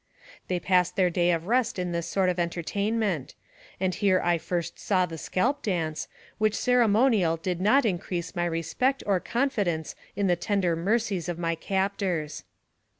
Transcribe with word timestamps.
They 0.47 0.59
passed 0.59 0.95
their 0.95 1.11
day 1.11 1.29
of 1.29 1.45
rest 1.45 1.77
in 1.77 1.91
this 1.91 2.07
sort 2.07 2.27
of 2.27 2.39
enter 2.39 2.63
tainment; 2.63 3.35
and 3.79 3.93
here 3.93 4.19
I 4.19 4.39
first 4.39 4.79
saw 4.79 5.05
the 5.05 5.19
scalp 5.19 5.61
dance, 5.61 6.07
which 6.39 6.55
ceremonial 6.55 7.37
did 7.37 7.61
not 7.61 7.85
increase 7.85 8.35
my 8.35 8.45
respect 8.45 9.03
or 9.05 9.19
confidence 9.19 9.93
in 10.15 10.25
the 10.25 10.35
tender 10.35 10.75
mercies 10.75 11.29
of 11.29 11.37
my 11.37 11.53
captors. 11.53 12.43